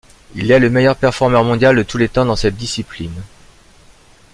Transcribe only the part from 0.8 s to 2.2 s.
performeur mondial de tous les